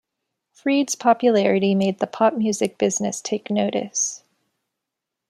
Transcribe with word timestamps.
Freed's 0.51 0.95
popularity 0.95 1.75
made 1.75 1.99
the 1.99 2.07
pop 2.07 2.33
music 2.33 2.79
business 2.79 3.21
take 3.21 3.51
notice. 3.51 4.23